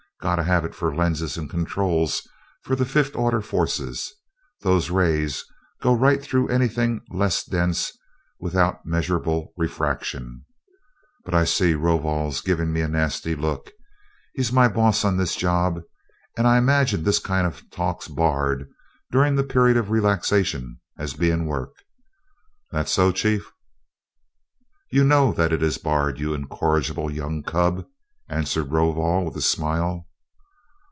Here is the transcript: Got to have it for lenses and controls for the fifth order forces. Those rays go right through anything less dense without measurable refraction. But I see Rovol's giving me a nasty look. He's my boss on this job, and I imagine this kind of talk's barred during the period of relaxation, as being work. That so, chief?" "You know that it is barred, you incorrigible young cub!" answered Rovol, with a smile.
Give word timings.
Got 0.21 0.35
to 0.35 0.43
have 0.43 0.65
it 0.65 0.75
for 0.75 0.93
lenses 0.95 1.35
and 1.35 1.49
controls 1.49 2.29
for 2.61 2.75
the 2.75 2.85
fifth 2.85 3.15
order 3.15 3.41
forces. 3.41 4.13
Those 4.61 4.91
rays 4.91 5.43
go 5.81 5.95
right 5.95 6.21
through 6.21 6.49
anything 6.49 7.01
less 7.09 7.43
dense 7.43 7.91
without 8.39 8.85
measurable 8.85 9.51
refraction. 9.57 10.45
But 11.25 11.33
I 11.33 11.45
see 11.45 11.73
Rovol's 11.73 12.41
giving 12.41 12.71
me 12.71 12.81
a 12.81 12.87
nasty 12.87 13.33
look. 13.33 13.71
He's 14.35 14.51
my 14.53 14.67
boss 14.67 15.03
on 15.03 15.17
this 15.17 15.35
job, 15.35 15.81
and 16.37 16.45
I 16.45 16.59
imagine 16.59 17.01
this 17.01 17.17
kind 17.17 17.47
of 17.47 17.67
talk's 17.71 18.07
barred 18.07 18.69
during 19.11 19.33
the 19.33 19.43
period 19.43 19.75
of 19.75 19.89
relaxation, 19.89 20.79
as 20.99 21.15
being 21.15 21.47
work. 21.47 21.73
That 22.71 22.87
so, 22.87 23.11
chief?" 23.11 23.51
"You 24.91 25.03
know 25.03 25.33
that 25.33 25.51
it 25.51 25.63
is 25.63 25.79
barred, 25.79 26.19
you 26.19 26.35
incorrigible 26.35 27.09
young 27.09 27.41
cub!" 27.41 27.87
answered 28.29 28.71
Rovol, 28.71 29.25
with 29.25 29.35
a 29.35 29.41
smile. 29.41 30.05